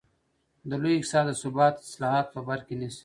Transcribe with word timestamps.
د 0.69 0.71
لوی 0.81 0.93
اقتصاد 0.97 1.25
د 1.29 1.31
ثبات 1.41 1.75
اصلاحات 1.85 2.27
په 2.33 2.39
بر 2.47 2.59
کې 2.67 2.73
نیسي. 2.81 2.99